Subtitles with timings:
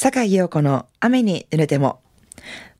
[0.00, 1.98] 坂井陽子の雨に濡れても。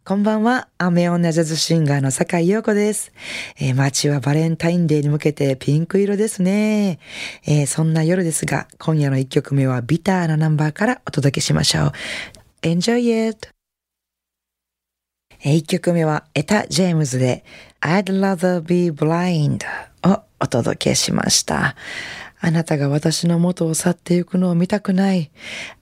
[0.04, 3.10] こんばんは、雨女ジャズシンガーの坂井陽子です。
[3.58, 7.00] えー、街はバレンタインデーに向けてピンク色ですね。
[7.44, 11.92] えー、そんな夜ですが、今夜の一曲目はビターなナンバーからお届けしましょう。
[12.62, 13.48] Enjoy it!
[15.42, 17.44] 一曲目はエタ・ジェームズで
[17.80, 19.64] I'd rather be blind
[20.04, 21.74] をお届けしました。
[22.40, 25.30] あなたが私の元を去ってゆくのを見たくない。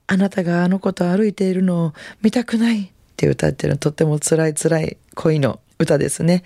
[0.07, 2.81] あなたがあの子と歩いているのを見たくない。
[2.83, 6.43] って歌ってるのとっても辛い辛い恋の歌ですね。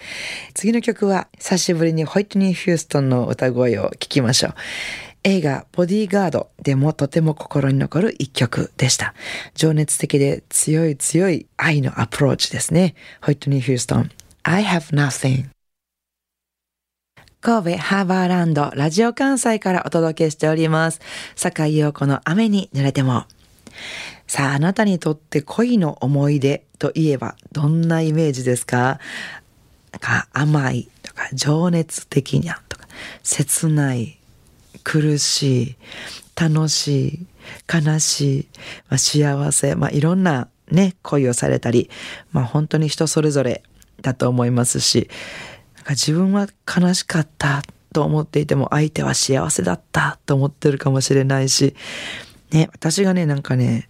[0.53, 4.53] 次の曲は久しぶりにホイットニー・ヒューストンの歌声を聞きましょう。
[5.23, 9.13] 映画ボディーガードでもとても心に残る一曲でした。
[9.53, 12.95] 情熱的で強い強い愛のアプローチですね。
[13.21, 14.11] ホイットニー・ヒューストン。
[14.43, 15.60] I have nothing.
[17.41, 21.01] 神戸ハーバーランドラジオ関西からお届けしております。
[21.35, 23.25] 坂井陽子の雨に濡れても。
[24.27, 28.99] さあ、あなたにとって恋の思い出といえばどんなイメージですか？
[29.99, 32.87] か甘いとか情熱的にゃんとか
[33.23, 34.19] 切ない
[34.83, 35.75] 苦しい
[36.39, 37.27] 楽しい
[37.67, 38.47] 悲しい、
[38.87, 41.89] まあ、幸せ、まあ、いろんなね恋をされたり、
[42.31, 43.63] まあ、本当に人それぞれ
[44.01, 45.09] だと思いますし
[45.81, 51.75] なんか自分は悲しかったと思っていても相手は幸せだったと思ってるかもしれないし、
[52.51, 53.89] ね、私がね、なんかね、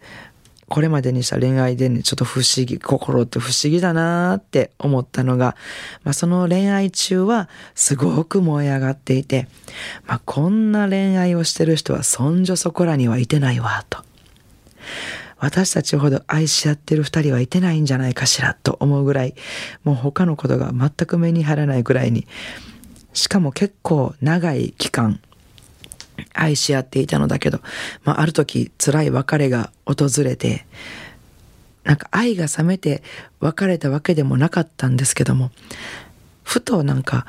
[0.70, 5.58] これまでにした恋愛でね、ちょっと不思議、心って不思議だなーって思ったのが、
[6.06, 9.50] まあその恋愛中はすごく燃え上がっていて、
[10.08, 14.02] まあこんな恋愛をしてる人はそんじょそこらにはいてないわ、と。
[15.42, 19.34] 私たちほど愛し合ってる二人はいてないんじゃないかしらと思うぐらい、
[19.84, 22.28] もう他のことが全く目に入らないぐらいに、
[23.14, 25.20] しかも結構長い期間、
[26.34, 27.60] 愛し合っていたのだけど、
[28.04, 30.68] まあ、ある時辛い別れが訪れて、
[31.84, 33.02] なんか愛が冷めて
[33.40, 35.50] 別れたわけでもなかったんですけども、
[36.44, 37.26] ふとなんか、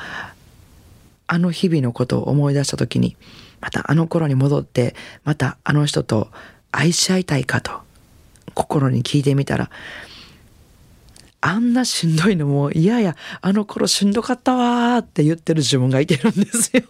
[1.27, 3.17] あの日々のことを思い出した時に、
[3.63, 6.29] またあの頃に戻って、またあの人と
[6.73, 7.81] 愛し合いたいかと
[8.55, 9.71] 心に聞いてみたら、
[11.41, 16.83] あんなしんどいのも、いやいや、あの頃しんどかったわーって言ってる自分がいてるんですよ。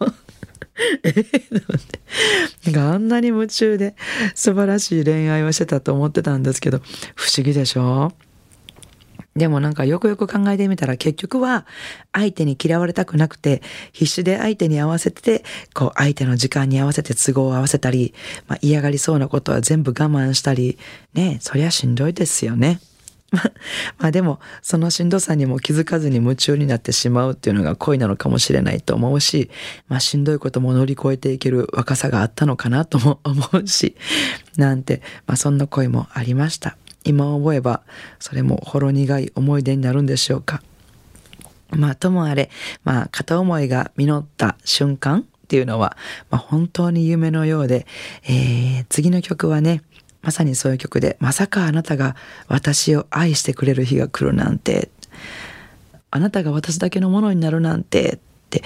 [1.05, 1.63] えー、
[2.67, 3.95] なんかあんなに夢中で
[4.35, 6.81] 素晴らしい恋愛をしてたと思ってたんですけど、
[7.15, 8.13] 不思議でしょ？
[9.35, 11.67] でもなんかよくよく考えてみたら結局は
[12.13, 13.63] 相手に嫌われたくなくて
[13.93, 15.45] 必死で相手に合わせて
[15.75, 18.15] こう相手の時間に合わせて都合を合わせたり、
[18.47, 20.79] まあ、嫌がりそうなことは全部我慢したり
[21.15, 22.81] ねそりゃしんどいですよね。
[23.99, 29.51] まあでもそのしんどさにも気づかずに夢中になってしまうっていうのが恋なのかもしれないと思うし、
[29.89, 33.97] まあしんどいことも乗り越えていける若さがあったのかなとも思うし、
[34.57, 36.77] なんて、まあそんな恋もありました。
[37.05, 37.83] 今思えば
[38.19, 40.63] それもほろ苦い思い出になるんでしょうか。
[41.71, 42.51] まあともあれ、
[42.85, 45.97] まあ片思いが実った瞬間っていうのは、
[46.31, 47.87] まあ、本当に夢のようで、
[48.25, 49.83] えー、次の曲はね、
[50.23, 52.17] まさにそういう曲で、まさかあなたが
[52.49, 54.91] 私を愛してくれる日が来るなんて、
[56.11, 58.19] あなたが私だけのものになるなんて、っ
[58.51, 58.63] て、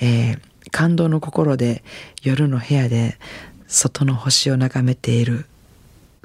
[0.00, 0.40] えー、
[0.70, 1.82] 感動の心で
[2.22, 3.18] 夜の部屋で
[3.66, 5.46] 外の星を眺めている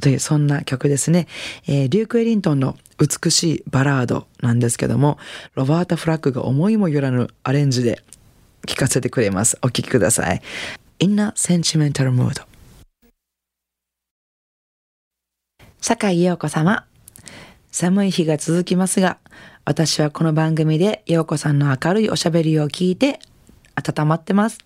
[0.01, 1.27] というそんな曲ですね、
[1.67, 5.17] えー、リューク・エリントンの美しいバラードなんですけども
[5.55, 8.01] ロバータ・フラッグが思いもよらぬアレンジで
[8.65, 9.57] 聴かせてくれます。
[9.61, 10.41] お聴きください。
[10.99, 12.41] In a Sentimental Mood
[15.81, 16.85] 坂井陽子様。
[17.71, 19.17] 寒い日が続きますが
[19.65, 23.19] 私はこの番組で陽子さんの明るいおしゃべりを聞いて
[23.75, 24.59] 温まってます。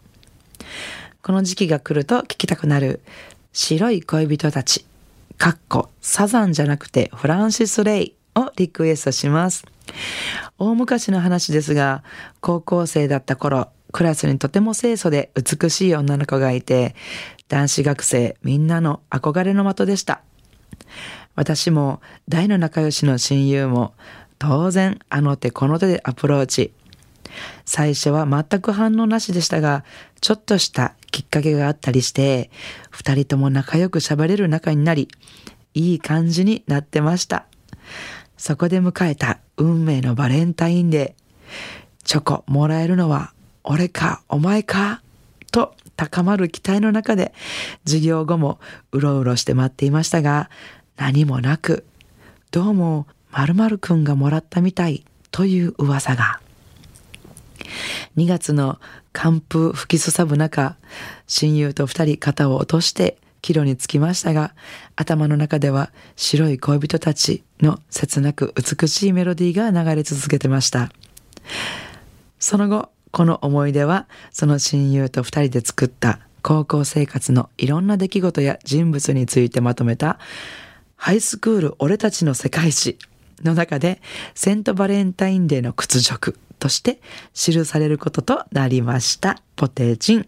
[1.23, 3.01] この時期が来ると聞きたくなる
[3.53, 4.85] 白い恋人たち。
[5.38, 9.66] かっこサザンじゃなくてフランシス・レイをリクエストします。
[10.58, 12.03] 大昔の話ですが、
[12.42, 16.96] 高校生だった頃、クラスにとても清楚で美しい女の子がいて、
[17.48, 20.22] 男子学生みんなの憧れの的でした。
[21.36, 23.94] 私も大の仲良しの親友も
[24.40, 26.74] 当然あの手この手でアプローチ。
[27.66, 29.83] 最初は全く反応なしでしたが、
[30.19, 32.50] ちょっとしたきっかけがあったりして、
[32.92, 35.07] 二人とも仲良く喋れる仲になり、
[35.74, 37.45] いい感じになってました。
[38.38, 41.27] そこで迎えた運命のバレンタインデー。
[42.07, 43.33] チョコもらえるのは
[43.65, 45.01] 俺かお前か
[45.51, 47.33] と高まる期待の中で
[47.86, 48.59] 授業後も
[48.94, 50.50] うろうろして待っていましたが
[50.95, 51.86] 何もなく
[52.51, 56.39] どうも〇〇くんがもらったみたいという噂が。
[58.18, 58.80] 2月の
[59.14, 60.78] 寒風吹きすさぶ中、
[61.28, 64.54] 親友と二人肩を落として帰路につきましたが、
[64.96, 70.92] 頭の中では白い恋人たちの切なく美しいメロディーが流れ続けてました。
[72.40, 80.19] その後、この思い出はその親友と二人で作った高校生活のいろんな出来事や人物についてまとめた
[80.96, 82.98] ハイスクール俺たちの世界史
[83.44, 84.01] の中で
[84.36, 87.00] セントバレンタインデーの屈辱として
[87.34, 89.42] 記されることとなりました。
[89.56, 90.28] ポテチン。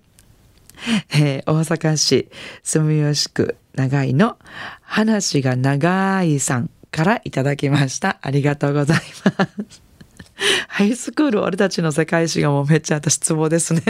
[1.14, 2.30] えー、大阪市
[2.64, 4.38] 住吉区長井の
[4.82, 8.18] 話が長いさんからいただきました。
[8.22, 8.98] ありがとうござい
[9.38, 9.82] ます。
[10.70, 13.82] ハイスクール俺たちの世界史がもうめっちゃ私ツボですね。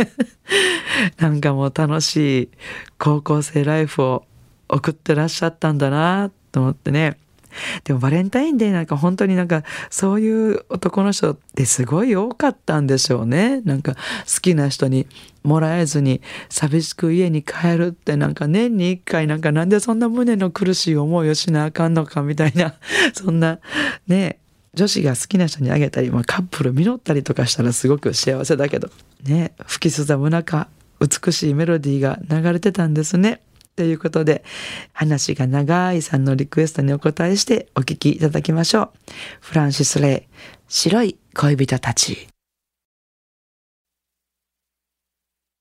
[1.19, 2.49] なんかもう楽しい
[2.97, 4.25] 高校生ライフを
[4.67, 7.17] 送ってらっしゃったんだなと思ってね。
[7.83, 13.61] でもバレンタインデーなんか本当になんかそういう男の人ってすごい多かったんでしょうね。
[13.65, 13.99] なんか好
[14.41, 15.07] きな人に
[15.43, 22.75] もらえずに寂しく家に帰るってなんか年に一回なんかなんでそんな胸の苦しい思いをしなあかんのかみたいな
[23.13, 23.59] そんな
[24.07, 24.39] ね
[24.73, 28.89] 女子が好きな人にあげたり、まあ、カップル実ったりとかしたらすごく幸せだけど
[29.23, 30.67] ね吹きすざむ中
[30.99, 33.41] 美しいメロディーが流れてたんですね。
[33.79, 34.43] ということで、
[34.91, 38.91] 話が長いさんのリクエストにお答えしてお聞きいただきましょう。
[39.39, 40.33] フランシス・レイ、
[40.67, 42.27] 白い恋人たち。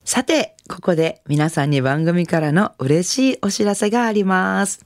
[0.02, 4.84] さて、ここで皆さんに番組からの嬉しいお知らせがあります。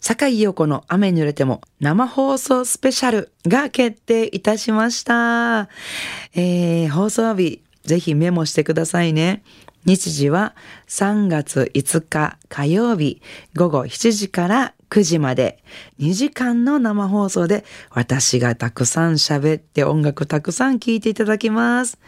[0.00, 5.68] 坂井陽子の雨に濡れても生放送スペシャルが決定いたしました。
[6.34, 9.42] えー、放送日、ぜひメモしてくださいね。
[9.84, 10.54] 日時は
[10.88, 13.20] 3月5日火曜日
[13.54, 15.62] 午後7時から9時まで。
[15.98, 21.98] 2時間の生放送で私がたくさん喋って音楽たくさん聴いていただきます、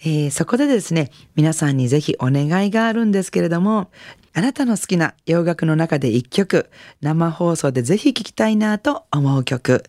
[0.00, 3.90] えー、そこでですね、皆さんにぜひお願いがあるんですけれども、
[4.34, 6.70] あなたの好きな洋楽の中で一曲、
[7.02, 9.84] 生放送でぜひ聴きたいなと思う曲、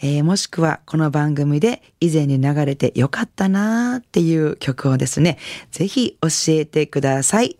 [0.00, 5.36] えー、もしくはこの番組で以前に流れてよかったなっていう曲をですね、
[5.72, 7.56] ぜひ教えてください。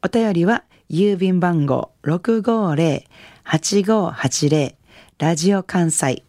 [0.00, 4.74] お便りは郵便番号650-8580
[5.18, 6.22] ラジオ関西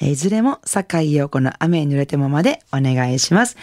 [0.00, 3.56] いずれも酒井陽子の雨に濡れてもまでお願いします。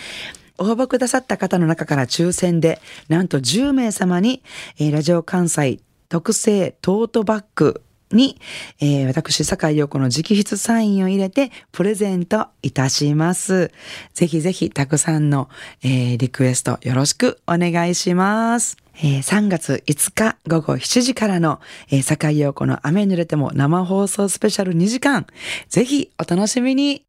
[0.59, 4.43] 応募くださった方の中から抽選で、なんと10名様に、
[4.79, 5.79] ラジオ関西
[6.09, 7.81] 特製トートバッグ
[8.11, 8.39] に、
[8.79, 13.71] えー、私、坂井陽子の直筆サインを入れてプレゼントいたします。
[14.13, 15.49] ぜひぜひたくさんの、
[15.83, 18.77] えー、リクエストよろしくお願いします。
[18.99, 21.59] えー、3月5日午後7時からの、
[21.91, 25.27] えー、坂井陽子の雨濡れても生放送スペシャル2時間、
[25.69, 27.06] ぜひお楽しみに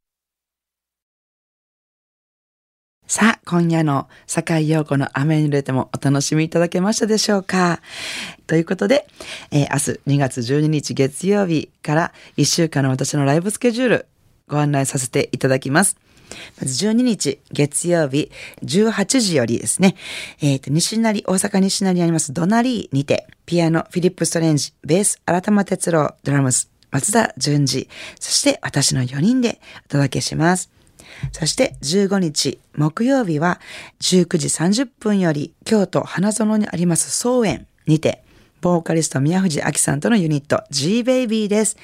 [3.11, 7.81] さあ、今夜の坂井陽子の雨に濡れてもお楽しみいただけましたでしょうか
[8.47, 9.07] ということで、
[9.51, 9.69] えー、
[10.07, 14.07] 明日2月12日月曜日から1週間の私のライブスケジュール
[14.47, 15.97] ご案内させていただきます。
[16.61, 18.31] まず12日月曜日
[18.63, 19.97] 18時よりですね、
[20.43, 27.89] えっ、ー、と、西成、大阪西成にありますドナリーにて、ピアノ、フィリップ・ストレンジ、ベース、新玉哲郎、ドラムス、松田淳二、
[28.21, 30.78] そして私の4人でお届けします。
[31.33, 33.61] そして15日木曜日は
[34.01, 38.23] 19時30分より京都花園にあります総園にて
[38.61, 41.77] ボーカリスト宮藤明さんとのユニット G-Baby です。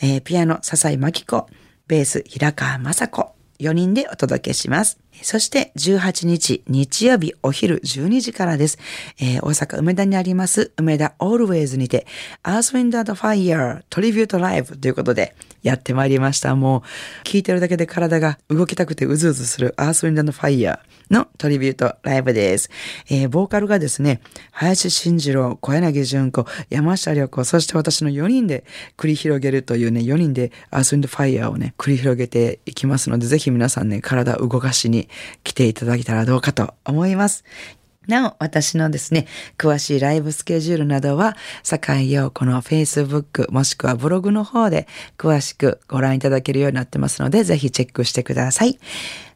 [0.00, 1.46] えー、ピアノ笹井真紀子、
[1.88, 4.98] ベース平川雅子、4人でお届けします。
[5.22, 8.78] そして18日日曜日お昼12時からです。
[9.20, 12.06] えー、大阪梅田にあります梅田オールウェイズにて
[12.44, 16.56] Earth, Wind and Fire トリビュートライブということでやってまいりました。
[16.56, 16.82] もう
[17.26, 20.78] 聞いてるだけで体が動きたくてうずうずする Earth, Wind and Fire
[21.12, 22.70] のトリビュートライブです。
[23.08, 28.64] えー、ボーカルがですね、林慎二郎、小柳純子、山下良子、そして私の4人で
[28.96, 35.08] 繰り広げるというね、4人でアースウィンドファイヤーをね、繰り広げていきますので、ぜひ皆さんね、体動かしに
[35.44, 37.44] 来ていただけたらどうかと思います。
[38.08, 48.78] なお、私のですね、詳しいライブスケジュールなどは、坂井陽子の Facebook もしくはブログの方で詳しくご覧いただけるようになってますので、ぜひチェックしてください。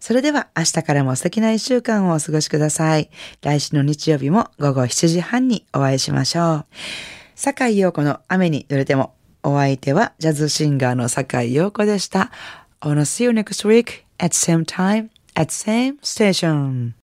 [0.01, 3.11] それでは明日からも素敵な一週間をお過ごしください。
[3.43, 6.67] 来週の日曜日も午後7時半にお会いしましょう。
[7.35, 12.33] 坂井陽子の雨に濡れても、お相手はジャズシンガーの坂井陽子でした。
[12.81, 16.95] I wanna see you next week at same time at same station.